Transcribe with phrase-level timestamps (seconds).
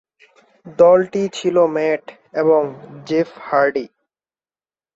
[0.79, 2.03] দলটি ছিল ম্যাট
[2.33, 2.61] এবং
[3.07, 3.85] জেফ হার্ডি।